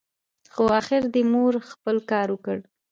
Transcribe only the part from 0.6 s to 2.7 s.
اخر دي مور خپل کار وکړ!